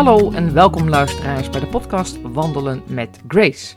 Hallo 0.00 0.30
en 0.30 0.52
welkom 0.54 0.88
luisteraars 0.88 1.50
bij 1.50 1.60
de 1.60 1.66
podcast 1.66 2.20
Wandelen 2.22 2.82
met 2.86 3.20
Grace. 3.28 3.74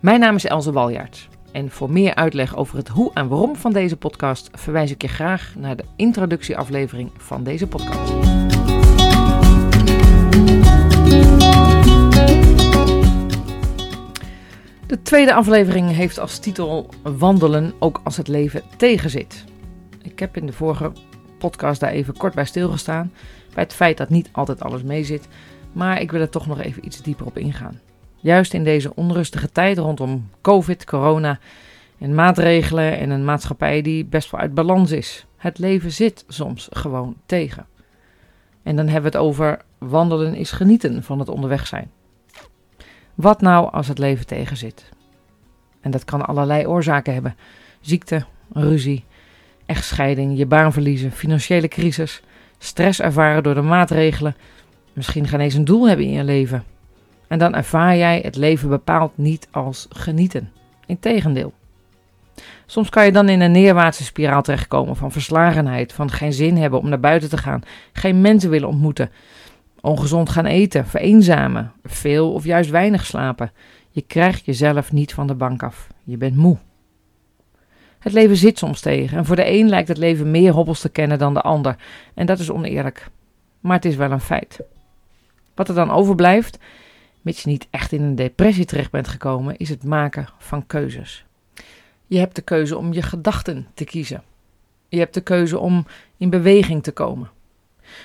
Mijn 0.00 0.20
naam 0.20 0.34
is 0.34 0.44
Elze 0.44 0.72
Waljaert. 0.72 1.28
En 1.52 1.70
voor 1.70 1.90
meer 1.90 2.14
uitleg 2.14 2.56
over 2.56 2.76
het 2.76 2.88
hoe 2.88 3.10
en 3.14 3.28
waarom 3.28 3.56
van 3.56 3.72
deze 3.72 3.96
podcast 3.96 4.48
verwijs 4.52 4.90
ik 4.90 5.02
je 5.02 5.08
graag 5.08 5.54
naar 5.56 5.76
de 5.76 5.84
introductieaflevering 5.96 7.10
van 7.16 7.44
deze 7.44 7.66
podcast. 7.66 8.12
De 14.86 15.02
tweede 15.02 15.34
aflevering 15.34 15.90
heeft 15.90 16.18
als 16.18 16.38
titel 16.38 16.88
Wandelen 17.02 17.74
ook 17.78 18.00
als 18.04 18.16
het 18.16 18.28
leven 18.28 18.62
tegenzit. 18.76 19.44
Ik 20.02 20.18
heb 20.18 20.36
in 20.36 20.46
de 20.46 20.52
vorige 20.52 20.92
podcast 21.38 21.80
daar 21.80 21.90
even 21.90 22.16
kort 22.16 22.34
bij 22.34 22.44
stilgestaan. 22.44 23.12
Bij 23.54 23.62
het 23.62 23.74
feit 23.74 23.96
dat 23.96 24.08
niet 24.08 24.28
altijd 24.32 24.62
alles 24.62 24.82
meezit. 24.82 25.28
Maar 25.74 26.00
ik 26.00 26.10
wil 26.10 26.20
er 26.20 26.30
toch 26.30 26.46
nog 26.46 26.60
even 26.60 26.86
iets 26.86 27.02
dieper 27.02 27.26
op 27.26 27.38
ingaan. 27.38 27.80
Juist 28.16 28.54
in 28.54 28.64
deze 28.64 28.94
onrustige 28.94 29.52
tijd 29.52 29.78
rondom 29.78 30.30
COVID, 30.40 30.84
corona 30.84 31.38
en 31.98 32.14
maatregelen 32.14 32.98
en 32.98 33.10
een 33.10 33.24
maatschappij 33.24 33.82
die 33.82 34.04
best 34.04 34.30
wel 34.30 34.40
uit 34.40 34.54
balans 34.54 34.90
is. 34.90 35.26
Het 35.36 35.58
leven 35.58 35.92
zit 35.92 36.24
soms 36.28 36.68
gewoon 36.70 37.16
tegen. 37.26 37.66
En 38.62 38.76
dan 38.76 38.88
hebben 38.88 39.12
we 39.12 39.18
het 39.18 39.26
over 39.26 39.62
wandelen 39.78 40.34
is 40.34 40.50
genieten 40.50 41.02
van 41.02 41.18
het 41.18 41.28
onderweg 41.28 41.66
zijn. 41.66 41.90
Wat 43.14 43.40
nou 43.40 43.72
als 43.72 43.88
het 43.88 43.98
leven 43.98 44.26
tegen 44.26 44.56
zit? 44.56 44.92
En 45.80 45.90
dat 45.90 46.04
kan 46.04 46.26
allerlei 46.26 46.66
oorzaken 46.66 47.12
hebben: 47.12 47.36
ziekte, 47.80 48.24
ruzie, 48.52 49.04
echtscheiding, 49.66 50.38
je 50.38 50.46
baan 50.46 50.72
verliezen, 50.72 51.12
financiële 51.12 51.68
crisis, 51.68 52.22
stress 52.58 53.00
ervaren 53.00 53.42
door 53.42 53.54
de 53.54 53.62
maatregelen, 53.62 54.36
misschien 54.94 55.28
geen 55.28 55.40
eens 55.40 55.54
een 55.54 55.64
doel 55.64 55.88
hebben 55.88 56.06
in 56.06 56.12
je 56.12 56.24
leven. 56.24 56.64
En 57.28 57.38
dan 57.38 57.54
ervaar 57.54 57.96
jij 57.96 58.20
het 58.24 58.36
leven 58.36 58.68
bepaald 58.68 59.12
niet 59.14 59.48
als 59.50 59.86
genieten. 59.90 60.52
Integendeel. 60.86 61.52
Soms 62.66 62.88
kan 62.88 63.04
je 63.04 63.12
dan 63.12 63.28
in 63.28 63.40
een 63.40 63.52
neerwaartse 63.52 64.04
spiraal 64.04 64.42
terechtkomen 64.42 64.96
van 64.96 65.12
verslagenheid, 65.12 65.92
van 65.92 66.10
geen 66.10 66.32
zin 66.32 66.56
hebben 66.56 66.78
om 66.78 66.88
naar 66.88 67.00
buiten 67.00 67.28
te 67.28 67.36
gaan, 67.36 67.62
geen 67.92 68.20
mensen 68.20 68.50
willen 68.50 68.68
ontmoeten, 68.68 69.10
ongezond 69.80 70.28
gaan 70.28 70.46
eten, 70.46 70.86
vereenzamen, 70.86 71.72
veel 71.84 72.32
of 72.32 72.44
juist 72.44 72.70
weinig 72.70 73.06
slapen. 73.06 73.52
Je 73.90 74.02
krijgt 74.02 74.44
jezelf 74.44 74.92
niet 74.92 75.14
van 75.14 75.26
de 75.26 75.34
bank 75.34 75.62
af. 75.62 75.88
Je 76.04 76.16
bent 76.16 76.36
moe. 76.36 76.56
Het 77.98 78.12
leven 78.12 78.36
zit 78.36 78.58
soms 78.58 78.80
tegen 78.80 79.18
en 79.18 79.24
voor 79.24 79.36
de 79.36 79.50
een 79.50 79.68
lijkt 79.68 79.88
het 79.88 79.98
leven 79.98 80.30
meer 80.30 80.52
hobbels 80.52 80.80
te 80.80 80.88
kennen 80.88 81.18
dan 81.18 81.34
de 81.34 81.40
ander. 81.40 81.76
En 82.14 82.26
dat 82.26 82.38
is 82.38 82.50
oneerlijk. 82.50 83.08
Maar 83.60 83.76
het 83.76 83.84
is 83.84 83.96
wel 83.96 84.10
een 84.10 84.20
feit. 84.20 84.60
Wat 85.54 85.68
er 85.68 85.74
dan 85.74 85.90
overblijft, 85.90 86.58
mits 87.20 87.42
je 87.42 87.48
niet 87.48 87.66
echt 87.70 87.92
in 87.92 88.02
een 88.02 88.14
depressie 88.14 88.64
terecht 88.64 88.90
bent 88.90 89.08
gekomen, 89.08 89.56
is 89.56 89.68
het 89.68 89.84
maken 89.84 90.28
van 90.38 90.66
keuzes. 90.66 91.24
Je 92.06 92.18
hebt 92.18 92.36
de 92.36 92.42
keuze 92.42 92.76
om 92.76 92.92
je 92.92 93.02
gedachten 93.02 93.66
te 93.74 93.84
kiezen. 93.84 94.22
Je 94.88 94.98
hebt 94.98 95.14
de 95.14 95.20
keuze 95.20 95.58
om 95.58 95.86
in 96.16 96.30
beweging 96.30 96.82
te 96.82 96.92
komen. 96.92 97.30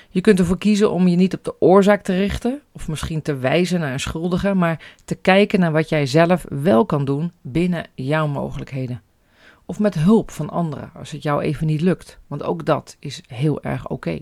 Je 0.09 0.21
kunt 0.21 0.39
ervoor 0.39 0.57
kiezen 0.57 0.91
om 0.91 1.07
je 1.07 1.15
niet 1.15 1.33
op 1.33 1.43
de 1.43 1.61
oorzaak 1.61 2.03
te 2.03 2.17
richten, 2.17 2.61
of 2.71 2.87
misschien 2.87 3.21
te 3.21 3.35
wijzen 3.35 3.79
naar 3.79 3.93
een 3.93 3.99
schuldige, 3.99 4.53
maar 4.53 4.95
te 5.05 5.15
kijken 5.15 5.59
naar 5.59 5.71
wat 5.71 5.89
jij 5.89 6.05
zelf 6.05 6.45
wel 6.49 6.85
kan 6.85 7.05
doen 7.05 7.31
binnen 7.41 7.85
jouw 7.95 8.27
mogelijkheden. 8.27 9.01
Of 9.65 9.79
met 9.79 9.95
hulp 9.95 10.31
van 10.31 10.49
anderen 10.49 10.91
als 10.95 11.11
het 11.11 11.23
jou 11.23 11.41
even 11.41 11.67
niet 11.67 11.81
lukt, 11.81 12.19
want 12.27 12.43
ook 12.43 12.65
dat 12.65 12.95
is 12.99 13.21
heel 13.27 13.61
erg 13.63 13.87
oké. 13.87 14.19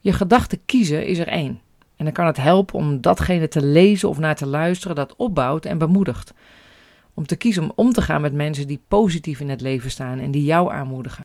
Je 0.00 0.12
gedachten 0.12 0.60
kiezen 0.66 1.06
is 1.06 1.18
er 1.18 1.28
één. 1.28 1.60
En 2.00 2.06
dan 2.06 2.14
kan 2.14 2.26
het 2.26 2.36
helpen 2.36 2.74
om 2.74 3.00
datgene 3.00 3.48
te 3.48 3.62
lezen 3.62 4.08
of 4.08 4.18
naar 4.18 4.36
te 4.36 4.46
luisteren 4.46 4.96
dat 4.96 5.16
opbouwt 5.16 5.64
en 5.64 5.78
bemoedigt. 5.78 6.34
Om 7.14 7.26
te 7.26 7.36
kiezen 7.36 7.62
om 7.62 7.72
om 7.74 7.92
te 7.92 8.02
gaan 8.02 8.20
met 8.20 8.32
mensen 8.32 8.66
die 8.66 8.82
positief 8.88 9.40
in 9.40 9.48
het 9.48 9.60
leven 9.60 9.90
staan 9.90 10.18
en 10.18 10.30
die 10.30 10.44
jou 10.44 10.72
aanmoedigen. 10.72 11.24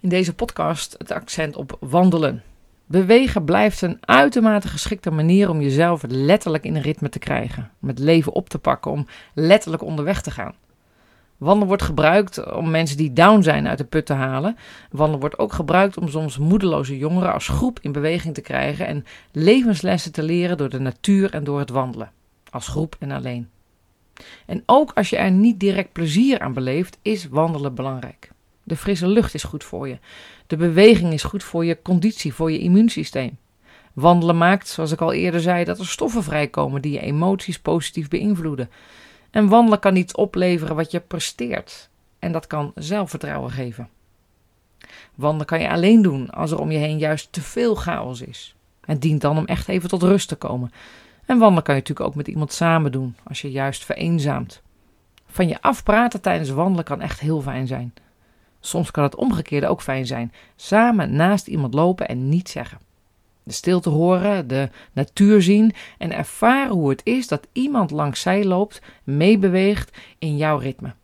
In 0.00 0.08
deze 0.08 0.34
podcast 0.34 0.94
het 0.98 1.10
accent 1.10 1.56
op 1.56 1.76
wandelen. 1.80 2.42
Bewegen 2.86 3.44
blijft 3.44 3.82
een 3.82 3.98
uitermate 4.00 4.68
geschikte 4.68 5.10
manier 5.10 5.50
om 5.50 5.60
jezelf 5.60 6.02
letterlijk 6.08 6.64
in 6.64 6.74
een 6.74 6.82
ritme 6.82 7.08
te 7.08 7.18
krijgen. 7.18 7.70
Om 7.82 7.88
het 7.88 7.98
leven 7.98 8.32
op 8.32 8.48
te 8.48 8.58
pakken, 8.58 8.90
om 8.90 9.06
letterlijk 9.34 9.82
onderweg 9.82 10.22
te 10.22 10.30
gaan. 10.30 10.54
Wandelen 11.42 11.68
wordt 11.68 11.82
gebruikt 11.82 12.52
om 12.52 12.70
mensen 12.70 12.96
die 12.96 13.12
down 13.12 13.42
zijn 13.42 13.68
uit 13.68 13.78
de 13.78 13.84
put 13.84 14.06
te 14.06 14.12
halen. 14.12 14.56
Wandelen 14.90 15.20
wordt 15.20 15.38
ook 15.38 15.52
gebruikt 15.52 15.96
om 15.96 16.08
soms 16.08 16.38
moedeloze 16.38 16.98
jongeren 16.98 17.32
als 17.32 17.48
groep 17.48 17.78
in 17.80 17.92
beweging 17.92 18.34
te 18.34 18.40
krijgen 18.40 18.86
en 18.86 19.04
levenslessen 19.32 20.12
te 20.12 20.22
leren 20.22 20.56
door 20.56 20.68
de 20.68 20.78
natuur 20.78 21.34
en 21.34 21.44
door 21.44 21.58
het 21.58 21.70
wandelen. 21.70 22.10
Als 22.50 22.68
groep 22.68 22.96
en 22.98 23.10
alleen. 23.10 23.48
En 24.46 24.62
ook 24.66 24.92
als 24.94 25.10
je 25.10 25.16
er 25.16 25.30
niet 25.30 25.60
direct 25.60 25.92
plezier 25.92 26.40
aan 26.40 26.52
beleeft, 26.52 26.98
is 27.02 27.28
wandelen 27.28 27.74
belangrijk. 27.74 28.30
De 28.62 28.76
frisse 28.76 29.06
lucht 29.06 29.34
is 29.34 29.42
goed 29.42 29.64
voor 29.64 29.88
je. 29.88 29.98
De 30.46 30.56
beweging 30.56 31.12
is 31.12 31.22
goed 31.22 31.42
voor 31.42 31.64
je 31.64 31.82
conditie, 31.82 32.34
voor 32.34 32.52
je 32.52 32.58
immuunsysteem. 32.58 33.38
Wandelen 33.92 34.38
maakt, 34.38 34.68
zoals 34.68 34.92
ik 34.92 35.00
al 35.00 35.12
eerder 35.12 35.40
zei, 35.40 35.64
dat 35.64 35.78
er 35.78 35.86
stoffen 35.86 36.22
vrijkomen 36.22 36.82
die 36.82 36.92
je 36.92 37.00
emoties 37.00 37.58
positief 37.58 38.08
beïnvloeden. 38.08 38.70
En 39.32 39.48
wandelen 39.48 39.78
kan 39.78 39.96
iets 39.96 40.14
opleveren 40.14 40.76
wat 40.76 40.90
je 40.90 41.00
presteert. 41.00 41.88
En 42.18 42.32
dat 42.32 42.46
kan 42.46 42.72
zelfvertrouwen 42.74 43.50
geven. 43.50 43.88
Wandelen 45.14 45.46
kan 45.46 45.60
je 45.60 45.70
alleen 45.70 46.02
doen 46.02 46.30
als 46.30 46.50
er 46.50 46.60
om 46.60 46.70
je 46.70 46.78
heen 46.78 46.98
juist 46.98 47.32
te 47.32 47.40
veel 47.40 47.74
chaos 47.74 48.20
is. 48.20 48.54
Het 48.80 49.00
dient 49.02 49.20
dan 49.20 49.38
om 49.38 49.44
echt 49.44 49.68
even 49.68 49.88
tot 49.88 50.02
rust 50.02 50.28
te 50.28 50.36
komen. 50.36 50.72
En 51.26 51.38
wandelen 51.38 51.62
kan 51.62 51.74
je 51.74 51.80
natuurlijk 51.80 52.08
ook 52.08 52.14
met 52.14 52.28
iemand 52.28 52.52
samen 52.52 52.92
doen 52.92 53.16
als 53.22 53.40
je 53.40 53.50
juist 53.50 53.84
vereenzaamt. 53.84 54.62
Van 55.26 55.48
je 55.48 55.62
afpraten 55.62 56.20
tijdens 56.20 56.50
wandelen 56.50 56.84
kan 56.84 57.00
echt 57.00 57.20
heel 57.20 57.40
fijn 57.40 57.66
zijn. 57.66 57.94
Soms 58.60 58.90
kan 58.90 59.02
het 59.02 59.14
omgekeerde 59.14 59.66
ook 59.66 59.82
fijn 59.82 60.06
zijn. 60.06 60.32
Samen 60.56 61.16
naast 61.16 61.46
iemand 61.46 61.74
lopen 61.74 62.08
en 62.08 62.28
niet 62.28 62.48
zeggen. 62.48 62.78
De 63.42 63.52
stilte 63.52 63.88
horen, 63.88 64.48
de 64.48 64.70
natuur 64.92 65.42
zien 65.42 65.74
en 65.98 66.12
ervaren 66.12 66.72
hoe 66.72 66.90
het 66.90 67.00
is 67.04 67.28
dat 67.28 67.46
iemand 67.52 67.90
langs 67.90 68.20
zij 68.20 68.44
loopt, 68.44 68.82
meebeweegt 69.04 69.98
in 70.18 70.36
jouw 70.36 70.58
ritme. 70.58 70.94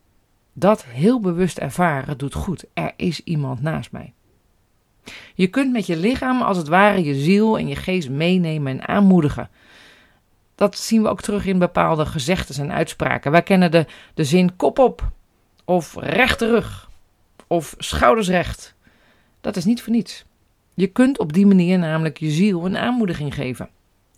Dat 0.53 0.85
heel 0.85 1.19
bewust 1.19 1.57
ervaren 1.57 2.17
doet 2.17 2.33
goed. 2.33 2.65
Er 2.73 2.93
is 2.95 3.23
iemand 3.23 3.61
naast 3.61 3.91
mij. 3.91 4.13
Je 5.33 5.47
kunt 5.47 5.71
met 5.71 5.85
je 5.85 5.97
lichaam 5.97 6.41
als 6.41 6.57
het 6.57 6.67
ware 6.67 7.03
je 7.03 7.15
ziel 7.15 7.57
en 7.57 7.67
je 7.67 7.75
geest 7.75 8.09
meenemen 8.09 8.71
en 8.71 8.87
aanmoedigen. 8.87 9.49
Dat 10.55 10.77
zien 10.77 11.01
we 11.01 11.09
ook 11.09 11.21
terug 11.21 11.45
in 11.45 11.59
bepaalde 11.59 12.05
gezegdes 12.05 12.57
en 12.57 12.71
uitspraken. 12.71 13.31
Wij 13.31 13.43
kennen 13.43 13.71
de, 13.71 13.85
de 14.13 14.23
zin 14.23 14.55
kop 14.55 14.79
op, 14.79 15.11
of 15.65 15.95
rechte 15.99 16.49
rug, 16.49 16.89
of 17.47 17.75
schouders 17.77 18.29
recht. 18.29 18.73
Dat 19.41 19.55
is 19.55 19.65
niet 19.65 19.81
voor 19.81 19.93
niets. 19.93 20.25
Je 20.79 20.87
kunt 20.87 21.19
op 21.19 21.33
die 21.33 21.45
manier 21.45 21.79
namelijk 21.79 22.17
je 22.17 22.29
ziel 22.29 22.65
een 22.65 22.77
aanmoediging 22.77 23.33
geven. 23.33 23.69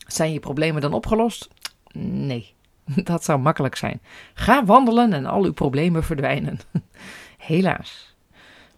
Zijn 0.08 0.34
je 0.34 0.40
problemen 0.40 0.82
dan 0.82 0.94
opgelost? 0.94 1.50
Nee, 1.94 2.54
dat 3.12 3.24
zou 3.24 3.40
makkelijk 3.40 3.76
zijn. 3.76 4.02
Ga 4.34 4.66
wandelen 4.66 5.14
en 5.14 5.26
al 5.26 5.44
uw 5.44 5.54
problemen 5.54 6.04
verdwijnen. 6.04 6.60
Helaas. 7.38 8.16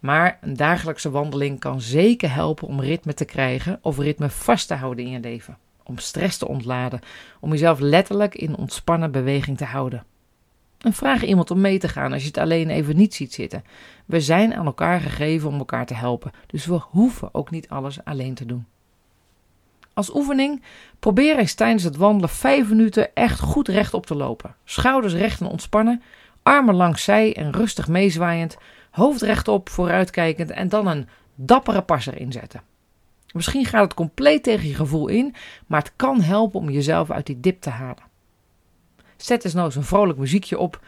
Maar 0.00 0.38
een 0.40 0.56
dagelijkse 0.56 1.10
wandeling 1.10 1.60
kan 1.60 1.80
zeker 1.80 2.34
helpen 2.34 2.68
om 2.68 2.80
ritme 2.80 3.14
te 3.14 3.24
krijgen 3.24 3.78
of 3.82 3.98
ritme 3.98 4.30
vast 4.30 4.68
te 4.68 4.74
houden 4.74 5.04
in 5.04 5.10
je 5.10 5.20
leven. 5.20 5.58
Om 5.82 5.98
stress 5.98 6.38
te 6.38 6.48
ontladen, 6.48 7.00
om 7.40 7.50
jezelf 7.50 7.80
letterlijk 7.80 8.34
in 8.34 8.56
ontspannen 8.56 9.10
beweging 9.10 9.56
te 9.56 9.64
houden. 9.64 10.04
En 10.84 10.92
vraag 10.92 11.24
iemand 11.24 11.50
om 11.50 11.60
mee 11.60 11.78
te 11.78 11.88
gaan 11.88 12.12
als 12.12 12.22
je 12.22 12.28
het 12.28 12.38
alleen 12.38 12.70
even 12.70 12.96
niet 12.96 13.14
ziet 13.14 13.34
zitten. 13.34 13.64
We 14.06 14.20
zijn 14.20 14.54
aan 14.54 14.66
elkaar 14.66 15.00
gegeven 15.00 15.48
om 15.48 15.58
elkaar 15.58 15.86
te 15.86 15.94
helpen, 15.94 16.32
dus 16.46 16.66
we 16.66 16.80
hoeven 16.90 17.28
ook 17.32 17.50
niet 17.50 17.68
alles 17.68 18.04
alleen 18.04 18.34
te 18.34 18.46
doen. 18.46 18.66
Als 19.94 20.14
oefening 20.14 20.62
probeer 20.98 21.38
eens 21.38 21.54
tijdens 21.54 21.82
het 21.82 21.96
wandelen 21.96 22.28
5 22.28 22.68
minuten 22.68 23.14
echt 23.14 23.40
goed 23.40 23.68
rechtop 23.68 24.06
te 24.06 24.14
lopen. 24.14 24.54
Schouders 24.64 25.14
recht 25.14 25.40
en 25.40 25.46
ontspannen, 25.46 26.02
armen 26.42 26.74
langs 26.74 27.04
zij 27.04 27.36
en 27.36 27.52
rustig 27.52 27.88
meezwaaiend, 27.88 28.56
hoofd 28.90 29.22
rechtop, 29.22 29.68
vooruitkijkend 29.68 30.50
en 30.50 30.68
dan 30.68 30.86
een 30.86 31.08
dappere 31.34 31.82
passer 31.82 32.18
inzetten. 32.18 32.62
Misschien 33.32 33.64
gaat 33.64 33.82
het 33.82 33.94
compleet 33.94 34.42
tegen 34.42 34.68
je 34.68 34.74
gevoel 34.74 35.08
in, 35.08 35.34
maar 35.66 35.80
het 35.80 35.92
kan 35.96 36.20
helpen 36.20 36.60
om 36.60 36.70
jezelf 36.70 37.10
uit 37.10 37.26
die 37.26 37.40
dip 37.40 37.60
te 37.60 37.70
halen. 37.70 38.12
Zet 39.24 39.44
eens 39.44 39.54
nou 39.54 39.66
eens 39.66 39.76
een 39.76 39.84
vrolijk 39.84 40.18
muziekje 40.18 40.58
op. 40.58 40.80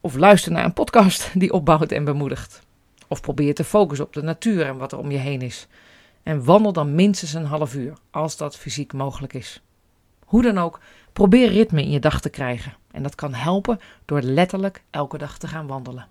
Of 0.00 0.14
luister 0.14 0.52
naar 0.52 0.64
een 0.64 0.72
podcast 0.72 1.30
die 1.40 1.52
opbouwt 1.52 1.92
en 1.92 2.04
bemoedigt. 2.04 2.62
Of 3.08 3.20
probeer 3.20 3.54
te 3.54 3.64
focussen 3.64 4.06
op 4.06 4.12
de 4.12 4.22
natuur 4.22 4.66
en 4.66 4.76
wat 4.76 4.92
er 4.92 4.98
om 4.98 5.10
je 5.10 5.18
heen 5.18 5.42
is. 5.42 5.66
En 6.22 6.44
wandel 6.44 6.72
dan 6.72 6.94
minstens 6.94 7.32
een 7.32 7.44
half 7.44 7.74
uur, 7.74 7.92
als 8.10 8.36
dat 8.36 8.56
fysiek 8.56 8.92
mogelijk 8.92 9.34
is. 9.34 9.62
Hoe 10.24 10.42
dan 10.42 10.58
ook, 10.58 10.80
probeer 11.12 11.48
ritme 11.48 11.82
in 11.82 11.90
je 11.90 12.00
dag 12.00 12.20
te 12.20 12.28
krijgen. 12.28 12.76
En 12.90 13.02
dat 13.02 13.14
kan 13.14 13.34
helpen 13.34 13.80
door 14.04 14.20
letterlijk 14.20 14.82
elke 14.90 15.18
dag 15.18 15.38
te 15.38 15.48
gaan 15.48 15.66
wandelen. 15.66 16.06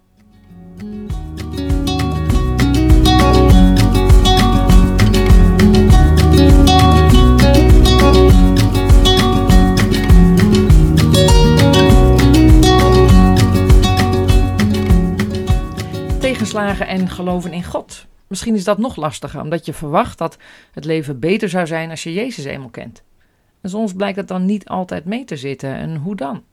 En 16.81 17.10
geloven 17.10 17.54
in 17.54 17.63
God. 17.63 18.06
Misschien 18.27 18.56
is 18.56 18.63
dat 18.63 18.77
nog 18.77 18.95
lastiger, 18.95 19.42
omdat 19.42 19.66
je 19.66 19.74
verwacht 19.74 20.18
dat 20.18 20.38
het 20.72 20.86
leven 20.86 21.19
beter 21.19 21.50
zou 21.50 21.68
zijn 21.68 21.89
als 21.89 22.04
je 22.04 22.13
Jezus 22.13 22.45
eenmaal 22.45 22.69
kent. 22.69 23.04
En 23.62 23.69
soms 23.69 23.94
blijkt 23.94 24.18
het 24.18 24.27
dan 24.27 24.45
niet 24.45 24.68
altijd 24.68 25.06
mee 25.06 25.25
te 25.25 25.38
zitten. 25.38 25.75
En 25.75 25.95
hoe 25.95 26.16
dan? 26.16 26.44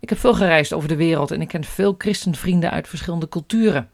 Ik 0.00 0.08
heb 0.08 0.18
veel 0.18 0.34
gereisd 0.34 0.72
over 0.72 0.88
de 0.88 0.96
wereld 0.96 1.30
en 1.30 1.40
ik 1.40 1.48
ken 1.48 1.64
veel 1.64 1.94
christenvrienden 1.98 2.70
uit 2.70 2.88
verschillende 2.88 3.28
culturen. 3.28 3.90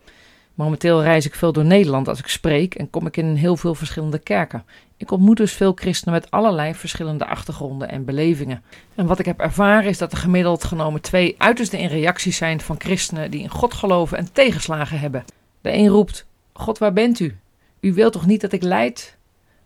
Momenteel 0.61 1.03
reis 1.03 1.27
ik 1.27 1.35
veel 1.35 1.53
door 1.53 1.65
Nederland 1.65 2.09
als 2.09 2.19
ik 2.19 2.27
spreek 2.27 2.75
en 2.75 2.91
kom 2.91 3.07
ik 3.07 3.17
in 3.17 3.35
heel 3.35 3.57
veel 3.57 3.75
verschillende 3.75 4.19
kerken. 4.19 4.65
Ik 4.97 5.11
ontmoet 5.11 5.37
dus 5.37 5.53
veel 5.53 5.73
christenen 5.75 6.15
met 6.15 6.31
allerlei 6.31 6.75
verschillende 6.75 7.27
achtergronden 7.27 7.89
en 7.89 8.05
belevingen. 8.05 8.63
En 8.95 9.07
wat 9.07 9.19
ik 9.19 9.25
heb 9.25 9.41
ervaren 9.41 9.89
is 9.89 9.99
dat 9.99 10.13
er 10.13 10.19
gemiddeld 10.19 10.65
genomen 10.65 11.01
twee 11.01 11.35
uiterste 11.39 11.79
in 11.79 11.89
reacties 11.89 12.37
zijn 12.37 12.61
van 12.61 12.81
christenen 12.81 13.31
die 13.31 13.43
in 13.43 13.49
God 13.49 13.75
geloven 13.75 14.19
en 14.19 14.33
tegenslagen 14.33 15.01
hebben. 15.01 15.25
De 15.61 15.73
een 15.73 15.89
roept: 15.89 16.27
God, 16.53 16.79
waar 16.79 16.93
bent 16.93 17.21
u? 17.21 17.37
U 17.81 17.95
wilt 17.95 18.13
toch 18.13 18.27
niet 18.27 18.41
dat 18.41 18.53
ik 18.53 18.63
lijd? 18.63 19.17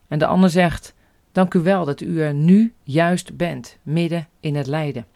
En 0.08 0.18
de 0.18 0.26
ander 0.26 0.50
zegt: 0.50 0.94
Dank 1.32 1.54
u 1.54 1.60
wel 1.60 1.84
dat 1.84 2.00
u 2.00 2.20
er 2.20 2.34
nu 2.34 2.72
juist 2.82 3.36
bent, 3.36 3.76
midden 3.82 4.28
in 4.40 4.56
het 4.56 4.66
lijden. 4.66 5.06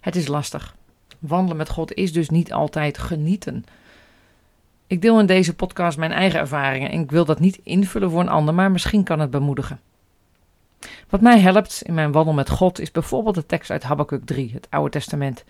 Het 0.00 0.16
is 0.16 0.26
lastig. 0.26 0.76
Wandelen 1.18 1.56
met 1.56 1.68
God 1.68 1.94
is 1.94 2.12
dus 2.12 2.28
niet 2.28 2.52
altijd 2.52 2.98
genieten. 2.98 3.64
Ik 4.92 5.02
deel 5.02 5.20
in 5.20 5.26
deze 5.26 5.54
podcast 5.54 5.98
mijn 5.98 6.12
eigen 6.12 6.40
ervaringen 6.40 6.90
en 6.90 7.00
ik 7.00 7.10
wil 7.10 7.24
dat 7.24 7.40
niet 7.40 7.60
invullen 7.62 8.10
voor 8.10 8.20
een 8.20 8.28
ander, 8.28 8.54
maar 8.54 8.70
misschien 8.70 9.04
kan 9.04 9.20
het 9.20 9.30
bemoedigen. 9.30 9.80
Wat 11.08 11.20
mij 11.20 11.38
helpt 11.38 11.82
in 11.82 11.94
mijn 11.94 12.12
wandel 12.12 12.34
met 12.34 12.50
God 12.50 12.80
is 12.80 12.90
bijvoorbeeld 12.90 13.34
de 13.34 13.46
tekst 13.46 13.70
uit 13.70 13.82
Habakkuk 13.82 14.24
3, 14.24 14.50
het 14.52 14.66
Oude 14.70 14.90
Testament. 14.90 15.44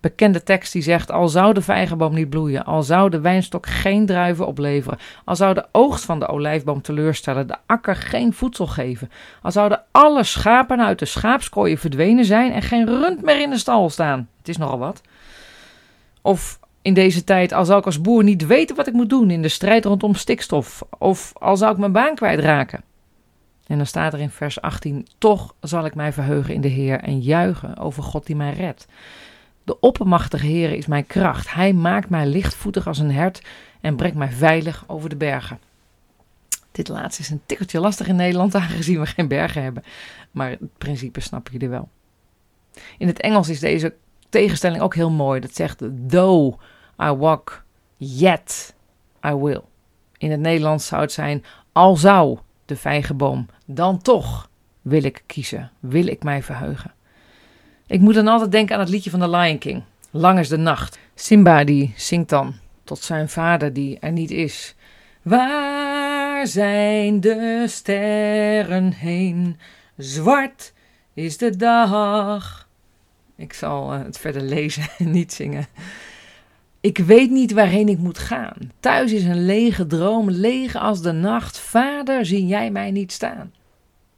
Bekende 0.00 0.42
tekst 0.42 0.72
die 0.72 0.82
zegt: 0.82 1.10
Al 1.10 1.28
zou 1.28 1.54
de 1.54 1.62
vijgenboom 1.62 2.14
niet 2.14 2.30
bloeien, 2.30 2.64
al 2.64 2.82
zou 2.82 3.10
de 3.10 3.20
wijnstok 3.20 3.66
geen 3.66 4.06
druiven 4.06 4.46
opleveren, 4.46 4.98
al 5.24 5.36
zou 5.36 5.54
de 5.54 5.66
oogst 5.72 6.04
van 6.04 6.18
de 6.18 6.28
olijfboom 6.28 6.82
teleurstellen, 6.82 7.46
de 7.46 7.56
akker 7.66 7.96
geen 7.96 8.32
voedsel 8.32 8.66
geven, 8.66 9.10
al 9.42 9.52
zouden 9.52 9.82
alle 9.90 10.24
schapen 10.24 10.80
uit 10.80 10.98
de 10.98 11.04
schaapskooien 11.04 11.78
verdwenen 11.78 12.24
zijn 12.24 12.52
en 12.52 12.62
geen 12.62 12.86
rund 12.86 13.22
meer 13.22 13.40
in 13.40 13.50
de 13.50 13.58
stal 13.58 13.90
staan. 13.90 14.28
Het 14.38 14.48
is 14.48 14.56
nogal 14.56 14.78
wat. 14.78 15.00
Of 16.22 16.58
in 16.82 16.94
deze 16.94 17.24
tijd, 17.24 17.52
al 17.52 17.64
zou 17.64 17.78
ik 17.78 17.86
als 17.86 18.00
boer 18.00 18.24
niet 18.24 18.46
weten 18.46 18.76
wat 18.76 18.86
ik 18.86 18.92
moet 18.92 19.10
doen 19.10 19.30
in 19.30 19.42
de 19.42 19.48
strijd 19.48 19.84
rondom 19.84 20.14
stikstof, 20.14 20.82
of 20.98 21.32
al 21.34 21.56
zou 21.56 21.72
ik 21.72 21.78
mijn 21.78 21.92
baan 21.92 22.14
kwijtraken. 22.14 22.82
En 23.66 23.76
dan 23.76 23.86
staat 23.86 24.12
er 24.12 24.20
in 24.20 24.30
vers 24.30 24.60
18: 24.60 25.06
Toch 25.18 25.54
zal 25.60 25.84
ik 25.84 25.94
mij 25.94 26.12
verheugen 26.12 26.54
in 26.54 26.60
de 26.60 26.68
Heer 26.68 27.00
en 27.00 27.20
juichen 27.20 27.76
over 27.76 28.02
God 28.02 28.26
die 28.26 28.36
mij 28.36 28.52
redt. 28.52 28.86
De 29.64 29.80
oppermachtige 29.80 30.46
Heer 30.46 30.72
is 30.72 30.86
mijn 30.86 31.06
kracht. 31.06 31.54
Hij 31.54 31.72
maakt 31.72 32.10
mij 32.10 32.26
lichtvoetig 32.26 32.86
als 32.86 32.98
een 32.98 33.12
hert 33.12 33.42
en 33.80 33.96
brengt 33.96 34.16
mij 34.16 34.30
veilig 34.30 34.84
over 34.86 35.08
de 35.08 35.16
bergen. 35.16 35.58
Dit 36.72 36.88
laatste 36.88 37.22
is 37.22 37.30
een 37.30 37.40
tikkeltje 37.46 37.80
lastig 37.80 38.08
in 38.08 38.16
Nederland, 38.16 38.54
aangezien 38.64 39.00
we 39.00 39.06
geen 39.06 39.28
bergen 39.28 39.62
hebben. 39.62 39.84
Maar 40.30 40.50
het 40.50 40.78
principe 40.78 41.20
snap 41.20 41.48
je 41.52 41.58
er 41.58 41.70
wel. 41.70 41.88
In 42.98 43.06
het 43.06 43.20
Engels 43.20 43.48
is 43.48 43.60
deze 43.60 43.94
tegenstelling 44.30 44.82
ook 44.82 44.94
heel 44.94 45.10
mooi. 45.10 45.40
Dat 45.40 45.54
zegt: 45.54 45.82
Though 46.08 46.60
I 47.02 47.10
walk, 47.10 47.64
yet 47.96 48.74
I 49.26 49.34
will. 49.34 49.62
In 50.18 50.30
het 50.30 50.40
Nederlands 50.40 50.86
zou 50.86 51.02
het 51.02 51.12
zijn: 51.12 51.44
Al 51.72 51.96
zou 51.96 52.38
de 52.64 52.76
vijgenboom, 52.76 53.46
dan 53.66 54.02
toch 54.02 54.48
wil 54.82 55.04
ik 55.04 55.22
kiezen, 55.26 55.70
wil 55.80 56.06
ik 56.06 56.22
mij 56.22 56.42
verheugen. 56.42 56.92
Ik 57.86 58.00
moet 58.00 58.14
dan 58.14 58.28
altijd 58.28 58.52
denken 58.52 58.74
aan 58.74 58.80
het 58.80 58.90
liedje 58.90 59.10
van 59.10 59.20
The 59.20 59.28
Lion 59.28 59.58
King. 59.58 59.82
Lang 60.10 60.38
is 60.38 60.48
de 60.48 60.56
nacht. 60.56 60.98
Simba 61.14 61.64
die 61.64 61.92
zingt 61.96 62.28
dan 62.28 62.54
tot 62.84 62.98
zijn 62.98 63.28
vader 63.28 63.72
die 63.72 63.98
er 63.98 64.12
niet 64.12 64.30
is. 64.30 64.74
Waar 65.22 66.46
zijn 66.46 67.20
de 67.20 67.64
sterren 67.68 68.92
heen? 68.92 69.58
Zwart 69.96 70.72
is 71.14 71.36
de 71.36 71.56
dag. 71.56 72.68
Ik 73.40 73.52
zal 73.52 73.92
eh, 73.92 74.02
het 74.02 74.18
verder 74.18 74.42
lezen 74.42 74.82
en 74.98 75.10
niet 75.10 75.32
zingen. 75.32 75.66
Ik 76.80 76.98
weet 76.98 77.30
niet 77.30 77.52
waarheen 77.52 77.88
ik 77.88 77.98
moet 77.98 78.18
gaan. 78.18 78.72
Thuis 78.80 79.12
is 79.12 79.24
een 79.24 79.44
lege 79.44 79.86
droom, 79.86 80.30
leeg 80.30 80.76
als 80.76 81.02
de 81.02 81.12
nacht. 81.12 81.58
Vader, 81.58 82.26
zie 82.26 82.46
jij 82.46 82.70
mij 82.70 82.90
niet 82.90 83.12
staan? 83.12 83.52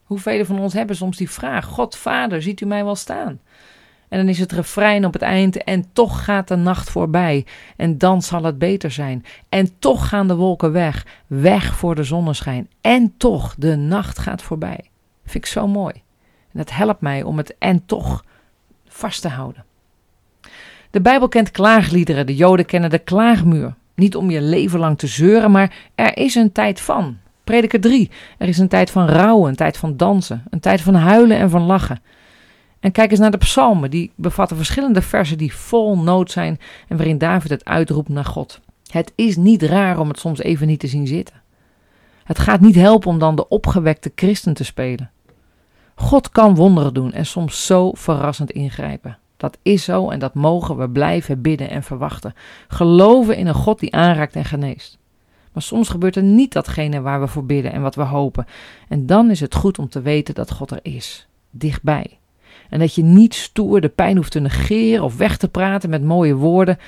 Hoeveel 0.02 0.44
van 0.44 0.58
ons 0.58 0.72
hebben 0.72 0.96
soms 0.96 1.16
die 1.16 1.30
vraag: 1.30 1.64
God, 1.64 1.96
Vader, 1.96 2.42
ziet 2.42 2.60
u 2.60 2.66
mij 2.66 2.84
wel 2.84 2.94
staan? 2.94 3.40
En 4.08 4.18
dan 4.18 4.28
is 4.28 4.38
het 4.38 4.52
refrein 4.52 5.04
op 5.04 5.12
het 5.12 5.22
eind: 5.22 5.64
En 5.64 5.92
toch 5.92 6.24
gaat 6.24 6.48
de 6.48 6.56
nacht 6.56 6.90
voorbij. 6.90 7.46
En 7.76 7.98
dan 7.98 8.22
zal 8.22 8.44
het 8.44 8.58
beter 8.58 8.90
zijn. 8.90 9.24
En 9.48 9.78
toch 9.78 10.08
gaan 10.08 10.28
de 10.28 10.34
wolken 10.34 10.72
weg. 10.72 11.06
Weg 11.26 11.76
voor 11.76 11.94
de 11.94 12.04
zonneschijn. 12.04 12.68
En 12.80 13.14
toch, 13.16 13.54
de 13.58 13.76
nacht 13.76 14.18
gaat 14.18 14.42
voorbij. 14.42 14.90
Vind 15.24 15.44
ik 15.44 15.50
zo 15.50 15.66
mooi. 15.66 15.94
En 16.52 16.58
dat 16.58 16.70
helpt 16.70 17.00
mij 17.00 17.22
om 17.22 17.36
het 17.36 17.54
en 17.58 17.86
toch 17.86 18.24
vast 18.92 19.20
te 19.20 19.28
houden. 19.28 19.64
De 20.90 21.00
Bijbel 21.00 21.28
kent 21.28 21.50
klaagliederen, 21.50 22.26
de 22.26 22.36
Joden 22.36 22.66
kennen 22.66 22.90
de 22.90 22.98
klaagmuur. 22.98 23.74
Niet 23.94 24.16
om 24.16 24.30
je 24.30 24.40
leven 24.40 24.78
lang 24.78 24.98
te 24.98 25.06
zeuren, 25.06 25.50
maar 25.50 25.74
er 25.94 26.16
is 26.16 26.34
een 26.34 26.52
tijd 26.52 26.80
van. 26.80 27.16
Prediker 27.44 27.80
3. 27.80 28.10
Er 28.38 28.48
is 28.48 28.58
een 28.58 28.68
tijd 28.68 28.90
van 28.90 29.06
rouwen, 29.06 29.48
een 29.48 29.56
tijd 29.56 29.76
van 29.76 29.96
dansen, 29.96 30.42
een 30.50 30.60
tijd 30.60 30.80
van 30.80 30.94
huilen 30.94 31.36
en 31.36 31.50
van 31.50 31.62
lachen. 31.62 32.00
En 32.80 32.92
kijk 32.92 33.10
eens 33.10 33.20
naar 33.20 33.30
de 33.30 33.36
psalmen, 33.36 33.90
die 33.90 34.12
bevatten 34.14 34.56
verschillende 34.56 35.02
versen 35.02 35.38
die 35.38 35.54
vol 35.54 35.98
nood 35.98 36.30
zijn 36.30 36.60
en 36.88 36.96
waarin 36.96 37.18
David 37.18 37.50
het 37.50 37.64
uitroept 37.64 38.08
naar 38.08 38.24
God. 38.24 38.60
Het 38.90 39.12
is 39.14 39.36
niet 39.36 39.62
raar 39.62 39.98
om 39.98 40.08
het 40.08 40.18
soms 40.18 40.38
even 40.38 40.66
niet 40.66 40.80
te 40.80 40.86
zien 40.86 41.06
zitten. 41.06 41.42
Het 42.24 42.38
gaat 42.38 42.60
niet 42.60 42.74
helpen 42.74 43.08
om 43.08 43.18
dan 43.18 43.36
de 43.36 43.48
opgewekte 43.48 44.12
christen 44.14 44.54
te 44.54 44.64
spelen. 44.64 45.10
God 46.12 46.30
kan 46.30 46.54
wonderen 46.54 46.94
doen 46.94 47.12
en 47.12 47.26
soms 47.26 47.66
zo 47.66 47.90
verrassend 47.94 48.50
ingrijpen. 48.50 49.18
Dat 49.36 49.58
is 49.62 49.84
zo 49.84 50.10
en 50.10 50.18
dat 50.18 50.34
mogen 50.34 50.76
we 50.76 50.88
blijven 50.88 51.42
bidden 51.42 51.70
en 51.70 51.82
verwachten. 51.82 52.34
Geloven 52.68 53.36
in 53.36 53.46
een 53.46 53.54
God 53.54 53.78
die 53.78 53.94
aanraakt 53.94 54.36
en 54.36 54.44
geneest. 54.44 54.98
Maar 55.52 55.62
soms 55.62 55.88
gebeurt 55.88 56.16
er 56.16 56.22
niet 56.22 56.52
datgene 56.52 57.00
waar 57.00 57.20
we 57.20 57.26
voor 57.26 57.44
bidden 57.44 57.72
en 57.72 57.82
wat 57.82 57.94
we 57.94 58.02
hopen. 58.02 58.46
En 58.88 59.06
dan 59.06 59.30
is 59.30 59.40
het 59.40 59.54
goed 59.54 59.78
om 59.78 59.88
te 59.88 60.00
weten 60.00 60.34
dat 60.34 60.50
God 60.50 60.70
er 60.70 60.80
is, 60.82 61.26
dichtbij. 61.50 62.18
En 62.68 62.78
dat 62.78 62.94
je 62.94 63.02
niet 63.02 63.34
stoer 63.34 63.80
de 63.80 63.88
pijn 63.88 64.16
hoeft 64.16 64.32
te 64.32 64.40
negeren 64.40 65.04
of 65.04 65.16
weg 65.16 65.36
te 65.36 65.48
praten 65.48 65.90
met 65.90 66.04
mooie 66.04 66.34
woorden, 66.34 66.78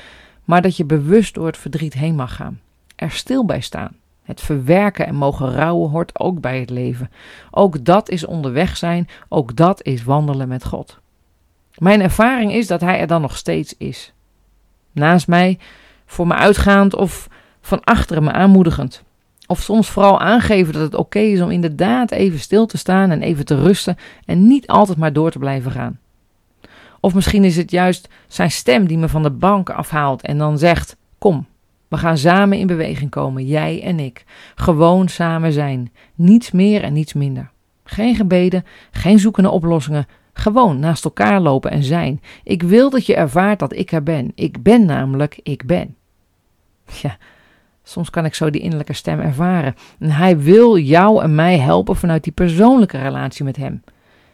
maar 0.45 0.63
dat 0.63 0.77
je 0.77 0.85
bewust 0.85 1.35
door 1.35 1.47
het 1.47 1.57
verdriet 1.57 1.95
heen 1.95 2.15
mag 2.15 2.37
gaan. 2.37 2.61
Er 2.97 3.11
stil 3.11 3.45
bij 3.45 3.61
staan. 3.61 3.97
Het 4.25 4.41
verwerken 4.41 5.07
en 5.07 5.15
mogen 5.15 5.53
rouwen 5.53 5.91
hoort 5.91 6.21
ook 6.21 6.41
bij 6.41 6.61
het 6.61 6.71
leven. 6.71 7.11
Ook 7.51 7.85
dat 7.85 8.09
is 8.09 8.27
onderweg 8.27 8.77
zijn, 8.77 9.09
ook 9.29 9.57
dat 9.57 9.83
is 9.83 10.05
wandelen 10.05 10.49
met 10.49 10.65
God. 10.65 10.99
Mijn 11.75 12.01
ervaring 12.01 12.53
is 12.53 12.67
dat 12.67 12.81
Hij 12.81 13.01
er 13.01 13.07
dan 13.07 13.21
nog 13.21 13.37
steeds 13.37 13.75
is. 13.79 14.13
Naast 14.93 15.29
mij, 15.29 15.59
voor 16.07 16.27
me 16.27 16.35
uitgaand 16.35 16.95
of 16.95 17.29
van 17.61 17.85
achteren 17.85 18.25
me 18.25 18.33
aanmoedigend. 18.33 19.03
Of 19.47 19.61
soms 19.61 19.91
vooral 19.91 20.21
aangeven 20.21 20.73
dat 20.73 20.83
het 20.83 20.95
oké 20.95 21.19
is 21.19 21.41
om 21.41 21.51
inderdaad 21.51 22.11
even 22.11 22.39
stil 22.39 22.67
te 22.67 22.77
staan 22.77 23.11
en 23.11 23.23
even 23.23 23.45
te 23.45 23.63
rusten 23.63 23.97
en 24.25 24.47
niet 24.47 24.67
altijd 24.67 24.99
maar 24.99 25.13
door 25.13 25.31
te 25.31 25.39
blijven 25.39 25.71
gaan. 25.71 25.99
Of 27.01 27.15
misschien 27.15 27.45
is 27.45 27.57
het 27.57 27.71
juist 27.71 28.09
zijn 28.29 28.51
stem 28.51 28.87
die 28.87 28.99
me 28.99 29.09
van 29.09 29.23
de 29.23 29.31
bank 29.31 29.71
afhaalt 29.71 30.23
en 30.23 30.39
dan 30.39 30.59
zegt: 30.59 30.97
Kom, 31.19 31.47
we 31.95 32.01
gaan 32.01 32.19
samen 32.19 32.59
in 32.59 32.67
beweging 32.67 33.11
komen, 33.11 33.47
jij 33.47 33.83
en 33.83 34.01
ik. 34.01 34.25
Gewoon 34.55 35.09
samen 35.09 35.53
zijn. 35.53 35.93
Niets 36.15 36.51
meer 36.51 36.83
en 36.83 36.93
niets 36.93 37.13
minder. 37.13 37.51
Geen 37.85 38.15
gebeden, 38.15 38.65
geen 38.91 39.19
zoekende 39.19 39.51
oplossingen. 39.51 40.07
Gewoon 40.33 40.79
naast 40.79 41.05
elkaar 41.05 41.41
lopen 41.41 41.71
en 41.71 41.83
zijn. 41.83 42.21
Ik 42.45 42.63
wil 42.63 42.91
dat 42.91 43.07
je 43.07 43.15
ervaart 43.15 43.59
dat 43.59 43.73
ik 43.73 43.93
er 43.93 44.03
ben. 44.03 44.33
Ik 44.35 44.63
ben 44.63 44.85
namelijk, 44.85 45.41
ik 45.43 45.67
ben. 45.67 45.97
Ja, 47.03 47.17
soms 47.83 48.11
kan 48.11 48.25
ik 48.25 48.35
zo 48.35 48.51
die 48.51 48.61
innerlijke 48.61 48.93
stem 48.93 49.21
ervaren. 49.21 49.75
En 49.99 50.11
hij 50.11 50.39
wil 50.39 50.79
jou 50.79 51.23
en 51.23 51.35
mij 51.35 51.59
helpen 51.59 51.97
vanuit 51.97 52.25
die 52.25 52.33
persoonlijke 52.33 52.99
relatie 52.99 53.45
met 53.45 53.57
hem. 53.57 53.83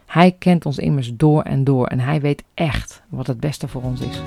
Hij 0.05 0.35
kent 0.39 0.65
ons 0.65 0.77
immers 0.77 1.11
door 1.15 1.41
en 1.41 1.63
door 1.63 1.87
en 1.87 1.99
hij 1.99 2.21
weet 2.21 2.43
echt 2.53 3.01
wat 3.09 3.27
het 3.27 3.39
beste 3.39 3.67
voor 3.67 3.81
ons 3.81 4.01
is. 4.01 4.21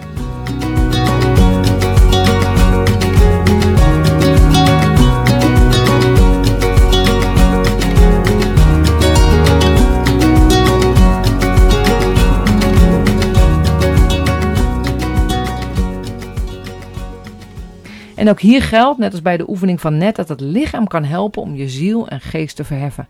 En 18.24 18.30
ook 18.30 18.40
hier 18.40 18.62
geldt, 18.62 18.98
net 18.98 19.12
als 19.12 19.22
bij 19.22 19.36
de 19.36 19.48
oefening 19.48 19.80
van 19.80 19.96
net, 19.96 20.16
dat 20.16 20.28
het 20.28 20.40
lichaam 20.40 20.86
kan 20.86 21.04
helpen 21.04 21.42
om 21.42 21.54
je 21.54 21.68
ziel 21.68 22.08
en 22.08 22.20
geest 22.20 22.56
te 22.56 22.64
verheffen. 22.64 23.08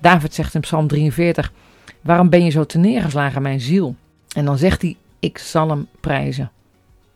David 0.00 0.34
zegt 0.34 0.54
in 0.54 0.60
Psalm 0.60 0.86
43: 0.86 1.52
Waarom 2.00 2.28
ben 2.28 2.44
je 2.44 2.50
zo 2.50 2.64
te 2.64 2.78
neergeslagen, 2.78 3.42
mijn 3.42 3.60
ziel? 3.60 3.94
En 4.34 4.44
dan 4.44 4.58
zegt 4.58 4.82
hij: 4.82 4.96
Ik 5.18 5.38
zal 5.38 5.68
hem 5.68 5.86
prijzen. 6.00 6.50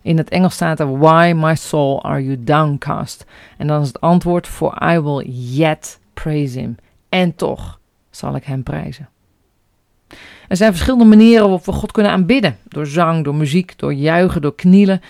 In 0.03 0.17
het 0.17 0.29
Engels 0.29 0.55
staat 0.55 0.81
er: 0.81 0.99
Why, 0.99 1.33
my 1.37 1.55
soul, 1.55 2.05
are 2.05 2.25
you 2.25 2.45
downcast? 2.45 3.25
En 3.57 3.67
dan 3.67 3.81
is 3.81 3.87
het 3.87 4.01
antwoord: 4.01 4.47
For 4.47 4.93
I 4.93 5.01
will 5.01 5.27
yet 5.31 5.99
praise 6.15 6.59
him. 6.59 6.77
En 7.09 7.35
toch 7.35 7.81
zal 8.11 8.37
ik 8.37 8.45
hem 8.45 8.63
prijzen. 8.63 9.09
Er 10.49 10.57
zijn 10.57 10.71
verschillende 10.71 11.05
manieren 11.05 11.43
waarop 11.43 11.65
we 11.65 11.73
God 11.73 11.93
kunnen 11.93 12.13
aanbidden: 12.13 12.57
door 12.69 12.87
zang, 12.87 13.25
door 13.25 13.35
muziek, 13.35 13.79
door 13.79 13.95
juichen, 13.95 14.43
door 14.43 14.55
knielen. 14.55 15.01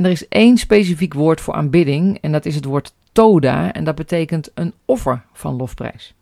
En 0.00 0.06
er 0.06 0.12
is 0.12 0.28
één 0.28 0.56
specifiek 0.56 1.14
woord 1.14 1.40
voor 1.40 1.54
aanbidding, 1.54 2.18
en 2.20 2.32
dat 2.32 2.46
is 2.46 2.54
het 2.54 2.64
woord 2.64 2.94
toda, 3.12 3.72
en 3.72 3.84
dat 3.84 3.94
betekent 3.94 4.50
een 4.54 4.74
offer 4.84 5.22
van 5.32 5.56
lofprijs. 5.56 6.14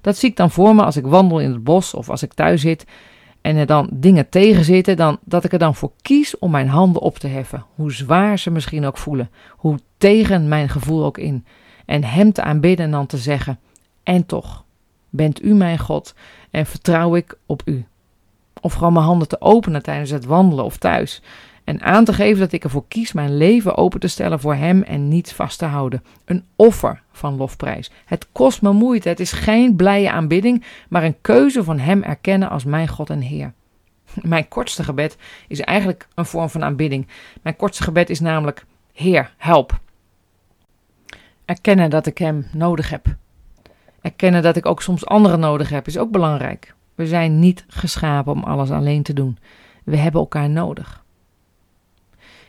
Dat 0.00 0.16
zie 0.16 0.30
ik 0.30 0.36
dan 0.36 0.50
voor 0.50 0.74
me 0.74 0.82
als 0.82 0.96
ik 0.96 1.06
wandel 1.06 1.40
in 1.40 1.50
het 1.50 1.64
bos 1.64 1.94
of 1.94 2.10
als 2.10 2.22
ik 2.22 2.32
thuis 2.32 2.60
zit 2.60 2.86
en 3.40 3.56
er 3.56 3.66
dan 3.66 3.88
dingen 3.92 4.28
tegen 4.28 4.64
zitten, 4.64 4.96
dan, 4.96 5.18
dat 5.24 5.44
ik 5.44 5.52
er 5.52 5.58
dan 5.58 5.74
voor 5.74 5.92
kies 6.02 6.38
om 6.38 6.50
mijn 6.50 6.68
handen 6.68 7.02
op 7.02 7.18
te 7.18 7.28
heffen, 7.28 7.64
hoe 7.74 7.92
zwaar 7.92 8.38
ze 8.38 8.50
misschien 8.50 8.84
ook 8.84 8.98
voelen, 8.98 9.30
hoe 9.50 9.78
tegen 9.98 10.48
mijn 10.48 10.68
gevoel 10.68 11.04
ook 11.04 11.18
in, 11.18 11.44
en 11.86 12.04
Hem 12.04 12.32
te 12.32 12.42
aanbidden 12.42 12.86
en 12.86 12.92
dan 12.92 13.06
te 13.06 13.18
zeggen, 13.18 13.58
en 14.02 14.26
toch, 14.26 14.64
bent 15.10 15.44
U 15.44 15.54
mijn 15.54 15.78
God 15.78 16.14
en 16.50 16.66
vertrouw 16.66 17.16
ik 17.16 17.38
op 17.46 17.62
U. 17.64 17.84
Of 18.60 18.72
gewoon 18.72 18.92
mijn 18.92 19.04
handen 19.04 19.28
te 19.28 19.40
openen 19.40 19.82
tijdens 19.82 20.10
het 20.10 20.24
wandelen 20.24 20.64
of 20.64 20.76
thuis. 20.76 21.22
En 21.64 21.82
aan 21.82 22.04
te 22.04 22.12
geven 22.12 22.40
dat 22.40 22.52
ik 22.52 22.64
ervoor 22.64 22.84
kies 22.88 23.12
mijn 23.12 23.36
leven 23.36 23.76
open 23.76 24.00
te 24.00 24.08
stellen 24.08 24.40
voor 24.40 24.54
Hem 24.54 24.82
en 24.82 25.08
niet 25.08 25.32
vast 25.32 25.58
te 25.58 25.64
houden. 25.64 26.04
Een 26.24 26.44
offer 26.56 27.02
van 27.12 27.36
lofprijs. 27.36 27.90
Het 28.04 28.26
kost 28.32 28.62
me 28.62 28.72
moeite. 28.72 29.08
Het 29.08 29.20
is 29.20 29.32
geen 29.32 29.76
blije 29.76 30.10
aanbidding, 30.10 30.64
maar 30.88 31.04
een 31.04 31.20
keuze 31.20 31.64
van 31.64 31.78
Hem 31.78 32.02
erkennen 32.02 32.50
als 32.50 32.64
mijn 32.64 32.88
God 32.88 33.10
en 33.10 33.20
Heer. 33.20 33.52
Mijn 34.22 34.48
kortste 34.48 34.84
gebed 34.84 35.16
is 35.48 35.60
eigenlijk 35.60 36.08
een 36.14 36.26
vorm 36.26 36.50
van 36.50 36.64
aanbidding. 36.64 37.06
Mijn 37.42 37.56
kortste 37.56 37.82
gebed 37.82 38.10
is 38.10 38.20
namelijk: 38.20 38.64
Heer, 38.92 39.34
help. 39.36 39.80
Erkennen 41.44 41.90
dat 41.90 42.06
ik 42.06 42.18
Hem 42.18 42.46
nodig 42.52 42.90
heb. 42.90 43.06
Erkennen 44.00 44.42
dat 44.42 44.56
ik 44.56 44.66
ook 44.66 44.82
soms 44.82 45.06
anderen 45.06 45.40
nodig 45.40 45.68
heb 45.68 45.86
is 45.86 45.98
ook 45.98 46.10
belangrijk. 46.10 46.74
We 46.94 47.06
zijn 47.06 47.38
niet 47.38 47.64
geschapen 47.68 48.32
om 48.32 48.44
alles 48.44 48.70
alleen 48.70 49.02
te 49.02 49.12
doen. 49.12 49.38
We 49.84 49.96
hebben 49.96 50.20
elkaar 50.20 50.50
nodig. 50.50 51.01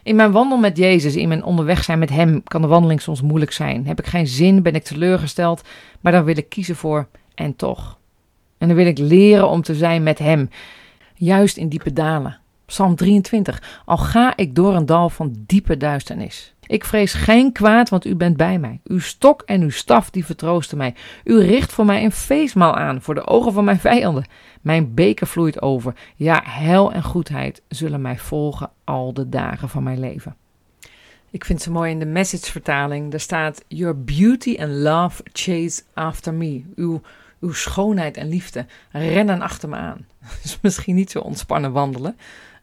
In 0.04 0.16
mijn 0.16 0.32
wandel 0.32 0.58
met 0.58 0.78
Jezus, 0.78 1.16
in 1.16 1.28
mijn 1.28 1.44
onderweg 1.44 1.84
zijn 1.84 2.00
met 2.00 2.10
Hem, 2.10 2.44
kan 2.44 2.62
de 2.62 2.68
wandeling 2.68 3.02
soms 3.02 3.22
moeilijk 3.22 3.52
zijn. 3.52 3.88
Heb 3.88 4.00
ik 4.00 4.06
geen 4.06 4.28
zin, 4.28 4.62
ben 4.62 4.76
ik 4.76 4.84
teleurgesteld, 4.84 5.62
maar 6.02 6.12
dan 6.12 6.24
wil 6.24 6.38
ik 6.38 6.50
kiezen 6.50 6.76
voor 6.76 7.08
en 7.36 7.56
toch. 7.56 7.98
En 8.58 8.68
dan 8.68 8.78
wil 8.78 8.86
ik 8.86 8.98
leren 8.98 9.50
om 9.50 9.62
te 9.62 9.76
zijn 9.76 10.04
met 10.04 10.20
Hem, 10.20 10.50
juist 11.16 11.58
in 11.58 11.70
diepe 11.70 11.94
dalen. 11.94 12.40
Psalm 12.66 12.96
23. 12.96 13.82
Al 13.86 13.98
ga 13.98 14.38
ik 14.38 14.56
door 14.56 14.76
een 14.76 14.86
dal 14.86 15.10
van 15.10 15.34
diepe 15.46 15.78
duisternis. 15.78 16.54
Ik 16.74 16.86
vrees 16.86 17.14
geen 17.14 17.52
kwaad, 17.52 17.90
want 17.90 18.06
u 18.06 18.16
bent 18.16 18.38
bij 18.38 18.60
mij. 18.60 18.80
Uw 18.84 19.00
stok 19.00 19.42
en 19.42 19.62
uw 19.62 19.70
staf 19.70 20.10
die 20.10 20.26
vertroosten 20.26 20.78
mij. 20.78 20.96
U 21.24 21.40
richt 21.40 21.74
voor 21.74 21.86
mij 21.86 22.04
een 22.04 22.12
feestmaal 22.12 22.76
aan 22.76 23.02
voor 23.02 23.16
de 23.16 23.28
ogen 23.28 23.54
van 23.54 23.64
mijn 23.64 23.80
vijanden. 23.80 24.26
Mijn 24.62 24.94
beker 24.94 25.28
vloeit 25.28 25.62
over. 25.62 25.94
Ja, 26.16 26.42
hel 26.46 26.94
en 26.94 27.04
goedheid 27.04 27.62
zullen 27.68 28.02
mij 28.02 28.18
volgen 28.18 28.70
al 28.84 29.14
de 29.14 29.30
dagen 29.30 29.70
van 29.70 29.84
mijn 29.84 30.00
leven. 30.00 30.36
Ik 31.30 31.46
vind 31.46 31.62
ze 31.62 31.72
mooi 31.72 31.92
in 31.92 32.00
de 32.00 32.06
message-vertaling. 32.06 33.12
Daar 33.12 33.20
staat: 33.20 33.64
Your 33.68 34.04
beauty 34.04 34.58
and 34.60 34.72
love 34.72 35.24
chase 35.34 35.82
after 35.94 36.34
me. 36.34 36.64
Uw, 36.76 37.02
uw 37.40 37.52
schoonheid 37.52 38.18
en 38.18 38.30
liefde 38.30 38.66
rennen 38.92 39.42
achter 39.42 39.70
me 39.70 39.76
aan. 39.76 40.06
Is 40.44 40.58
misschien 40.62 40.96
niet 40.96 41.12
zo 41.12 41.20
ontspannen 41.20 41.72
wandelen. 41.72 42.16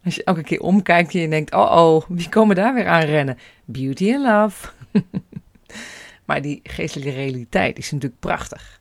Als 0.05 0.15
je 0.15 0.25
elke 0.25 0.43
keer 0.43 0.61
omkijkt 0.61 1.15
en 1.15 1.21
je 1.21 1.29
denkt: 1.29 1.55
Oh, 1.55 1.77
oh, 1.77 2.03
wie 2.09 2.29
komen 2.29 2.57
daar 2.57 2.75
weer 2.75 2.89
aan 2.89 3.03
rennen? 3.03 3.39
Beauty 3.65 4.15
and 4.15 4.25
love. 4.25 4.69
maar 6.27 6.43
die 6.43 6.61
geestelijke 6.63 7.13
realiteit 7.13 7.79
is 7.79 7.91
natuurlijk 7.91 8.21
prachtig. 8.21 8.81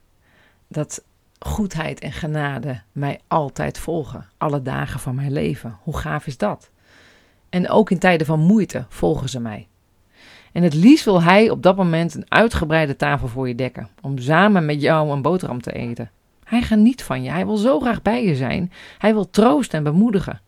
Dat 0.68 1.04
goedheid 1.40 2.00
en 2.00 2.12
genade 2.12 2.82
mij 2.92 3.20
altijd 3.28 3.80
volgen, 3.80 4.28
alle 4.38 4.62
dagen 4.62 5.00
van 5.00 5.16
mijn 5.16 5.32
leven. 5.32 5.78
Hoe 5.82 5.98
gaaf 5.98 6.28
is 6.28 6.38
dat? 6.38 6.70
En 7.50 7.70
ook 7.70 7.92
in 7.92 8.00
tijden 8.00 8.28
van 8.28 8.40
moeite 8.40 8.86
volgen 8.90 9.30
ze 9.30 9.40
mij. 9.40 9.68
En 10.52 10.64
het 10.64 10.74
liefst 10.74 11.06
wil 11.06 11.24
hij 11.24 11.50
op 11.50 11.64
dat 11.64 11.76
moment 11.76 12.16
een 12.16 12.26
uitgebreide 12.32 12.96
tafel 12.96 13.28
voor 13.28 13.48
je 13.48 13.56
dekken, 13.56 13.90
om 14.02 14.18
samen 14.18 14.66
met 14.66 14.82
jou 14.82 15.10
een 15.10 15.22
boterham 15.22 15.62
te 15.62 15.72
eten. 15.72 16.12
Hij 16.44 16.62
geniet 16.62 17.04
van 17.04 17.24
je, 17.24 17.30
hij 17.30 17.46
wil 17.46 17.58
zo 17.58 17.80
graag 17.80 18.02
bij 18.02 18.26
je 18.26 18.36
zijn, 18.36 18.72
hij 18.98 19.14
wil 19.14 19.30
troosten 19.30 19.78
en 19.78 19.84
bemoedigen. 19.84 20.42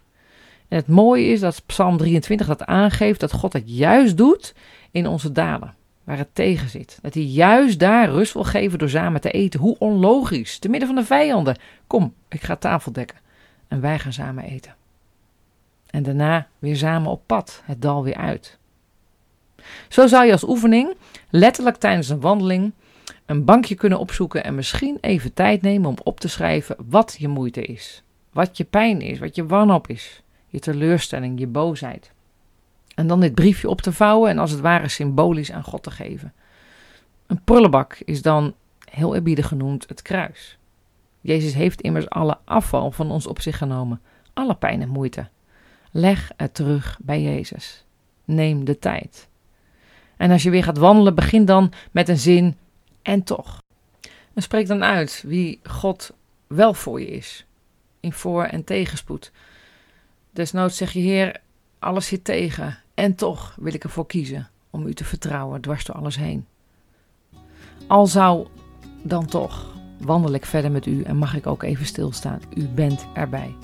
En 0.72 0.78
het 0.78 0.88
mooie 0.88 1.26
is 1.26 1.40
dat 1.40 1.64
Psalm 1.66 1.98
23 1.98 2.48
dat 2.48 2.66
aangeeft 2.66 3.20
dat 3.20 3.32
God 3.32 3.54
het 3.54 3.64
juist 3.66 4.18
doet 4.18 4.54
in 4.92 5.08
onze 5.08 5.32
dalen, 5.32 5.76
waar 6.04 6.18
het 6.18 6.36
tegen 6.36 6.70
zit. 6.70 7.00
Dat 7.02 7.14
hij 7.14 7.24
juist 7.24 7.80
daar 7.80 8.10
rust 8.10 8.34
wil 8.34 8.44
geven 8.44 8.80
door 8.80 8.90
samen 8.90 9.22
te 9.22 9.32
eten. 9.32 9.60
Hoe 9.60 9.76
onlogisch, 9.80 10.60
te 10.60 10.70
midden 10.70 10.88
van 10.88 10.98
de 10.98 11.06
vijanden. 11.06 11.58
Kom, 11.88 12.14
ik 12.30 12.42
ga 12.42 12.56
tafel 12.56 12.92
dekken 12.92 13.18
en 13.68 13.82
wij 13.82 14.00
gaan 14.00 14.14
samen 14.14 14.44
eten. 14.44 14.76
En 15.90 16.04
daarna 16.04 16.48
weer 16.60 16.78
samen 16.78 17.12
op 17.12 17.22
pad, 17.26 17.62
het 17.66 17.82
dal 17.82 18.04
weer 18.04 18.16
uit. 18.16 18.58
Zo 19.88 20.08
zou 20.08 20.26
je 20.26 20.32
als 20.32 20.48
oefening, 20.48 20.96
letterlijk 21.30 21.78
tijdens 21.78 22.10
een 22.10 22.22
wandeling, 22.22 22.72
een 23.26 23.46
bankje 23.46 23.76
kunnen 23.76 24.00
opzoeken 24.00 24.44
en 24.44 24.56
misschien 24.56 24.98
even 25.02 25.34
tijd 25.34 25.62
nemen 25.62 25.90
om 25.90 25.98
op 26.04 26.20
te 26.20 26.28
schrijven 26.28 26.76
wat 26.90 27.16
je 27.20 27.28
moeite 27.28 27.62
is. 27.62 28.04
Wat 28.34 28.58
je 28.58 28.64
pijn 28.64 29.02
is, 29.02 29.20
wat 29.20 29.36
je 29.36 29.46
wanhoop 29.46 29.88
is 29.88 30.22
je 30.52 30.60
teleurstelling, 30.60 31.40
je 31.40 31.48
boosheid. 31.48 32.12
En 32.96 33.08
dan 33.08 33.20
dit 33.20 33.36
briefje 33.36 33.70
op 33.70 33.82
te 33.82 33.92
vouwen 33.92 34.30
en 34.30 34.38
als 34.38 34.52
het 34.52 34.60
ware 34.60 34.88
symbolisch 34.88 35.52
aan 35.52 35.64
God 35.64 35.84
te 35.84 35.92
geven. 35.92 36.34
Een 37.28 37.44
prullenbak 37.44 37.96
is 38.06 38.22
dan, 38.22 38.54
heel 38.90 39.16
eerbiedig 39.16 39.48
genoemd, 39.48 39.88
het 39.88 40.02
kruis. 40.02 40.58
Jezus 41.22 41.54
heeft 41.54 41.82
immers 41.82 42.10
alle 42.10 42.38
afval 42.46 42.92
van 42.92 43.12
ons 43.12 43.28
op 43.28 43.42
zich 43.42 43.58
genomen, 43.58 44.02
alle 44.34 44.56
pijn 44.56 44.82
en 44.82 44.90
moeite. 44.90 45.28
Leg 45.92 46.32
het 46.38 46.54
terug 46.54 47.00
bij 47.02 47.22
Jezus. 47.22 47.86
Neem 48.26 48.66
de 48.66 48.80
tijd. 48.80 49.28
En 50.18 50.32
als 50.32 50.44
je 50.44 50.50
weer 50.50 50.64
gaat 50.64 50.78
wandelen, 50.78 51.16
begin 51.16 51.46
dan 51.46 51.72
met 51.92 52.10
een 52.10 52.18
zin 52.18 52.58
en 53.02 53.24
toch. 53.24 53.62
En 54.34 54.42
spreek 54.42 54.68
dan 54.68 54.84
uit 54.84 55.24
wie 55.28 55.60
God 55.64 56.14
wel 56.48 56.74
voor 56.74 57.00
je 57.00 57.08
is, 57.08 57.46
in 58.00 58.14
voor- 58.14 58.44
en 58.44 58.64
tegenspoed. 58.64 59.32
Desnoods 60.32 60.78
zeg 60.78 60.92
je, 60.92 61.00
Heer, 61.00 61.42
alles 61.80 62.08
zit 62.08 62.24
tegen. 62.24 62.78
En 62.94 63.16
toch 63.16 63.56
wil 63.60 63.74
ik 63.74 63.84
ervoor 63.84 64.06
kiezen 64.06 64.50
om 64.70 64.88
u 64.88 64.94
te 64.94 65.04
vertrouwen 65.04 65.62
dwars 65.62 65.86
door 65.86 65.96
alles 65.96 66.16
heen. 66.16 66.46
Al 67.88 68.08
zou 68.08 68.48
dan 69.04 69.26
toch, 69.26 69.76
wandel 70.00 70.34
ik 70.34 70.46
verder 70.46 70.72
met 70.72 70.86
u 70.86 71.04
en 71.04 71.18
mag 71.18 71.36
ik 71.36 71.48
ook 71.48 71.64
even 71.64 71.86
stilstaan. 71.86 72.42
U 72.56 72.68
bent 72.68 73.06
erbij. 73.14 73.56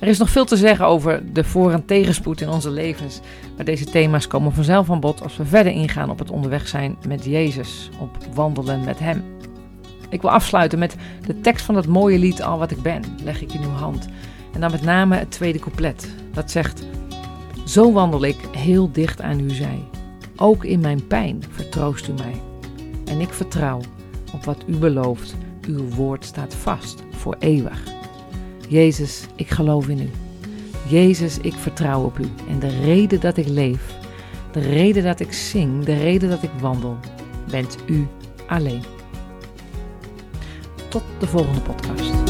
Er 0.00 0.08
is 0.08 0.18
nog 0.18 0.30
veel 0.30 0.44
te 0.44 0.56
zeggen 0.56 0.86
over 0.86 1.32
de 1.32 1.44
voor- 1.44 1.72
en 1.72 1.84
tegenspoed 1.84 2.40
in 2.40 2.48
onze 2.48 2.70
levens. 2.70 3.20
Maar 3.56 3.64
deze 3.64 3.84
thema's 3.84 4.26
komen 4.26 4.52
vanzelf 4.52 4.90
aan 4.90 5.00
bod 5.00 5.22
als 5.22 5.36
we 5.36 5.44
verder 5.44 5.72
ingaan 5.72 6.10
op 6.10 6.18
het 6.18 6.30
onderweg 6.30 6.68
zijn 6.68 6.96
met 7.06 7.24
Jezus, 7.24 7.90
op 8.00 8.16
wandelen 8.34 8.84
met 8.84 8.98
Hem. 8.98 9.24
Ik 10.08 10.20
wil 10.20 10.30
afsluiten 10.30 10.78
met 10.78 10.96
de 11.26 11.40
tekst 11.40 11.64
van 11.64 11.74
dat 11.74 11.86
mooie 11.86 12.18
lied 12.18 12.42
Al 12.42 12.58
wat 12.58 12.70
ik 12.70 12.82
ben, 12.82 13.02
leg 13.24 13.40
ik 13.40 13.52
in 13.52 13.62
uw 13.62 13.68
hand. 13.70 14.08
En 14.52 14.60
dan 14.60 14.70
met 14.70 14.82
name 14.82 15.16
het 15.16 15.30
tweede 15.30 15.58
couplet. 15.58 16.08
Dat 16.32 16.50
zegt: 16.50 16.82
Zo 17.66 17.92
wandel 17.92 18.24
ik 18.24 18.36
heel 18.52 18.92
dicht 18.92 19.20
aan 19.20 19.38
uw 19.38 19.48
zij. 19.54 19.88
Ook 20.36 20.64
in 20.64 20.80
mijn 20.80 21.06
pijn 21.06 21.42
vertroost 21.50 22.08
u 22.08 22.12
mij. 22.12 22.40
En 23.04 23.20
ik 23.20 23.32
vertrouw 23.32 23.80
op 24.32 24.44
wat 24.44 24.64
u 24.66 24.76
belooft. 24.76 25.34
Uw 25.66 25.88
woord 25.88 26.24
staat 26.24 26.54
vast 26.54 27.02
voor 27.10 27.36
eeuwig. 27.38 27.82
Jezus, 28.68 29.26
ik 29.36 29.50
geloof 29.50 29.88
in 29.88 30.00
u. 30.00 30.10
Jezus, 30.88 31.38
ik 31.38 31.54
vertrouw 31.54 32.04
op 32.04 32.18
u. 32.18 32.28
En 32.48 32.58
de 32.58 32.80
reden 32.80 33.20
dat 33.20 33.36
ik 33.36 33.48
leef, 33.48 33.94
de 34.52 34.60
reden 34.60 35.02
dat 35.02 35.20
ik 35.20 35.32
zing, 35.32 35.84
de 35.84 35.96
reden 35.96 36.28
dat 36.28 36.42
ik 36.42 36.50
wandel, 36.60 36.96
bent 37.50 37.76
u 37.86 38.06
alleen. 38.46 38.82
Tot 40.88 41.02
de 41.18 41.26
volgende 41.26 41.60
podcast. 41.60 42.21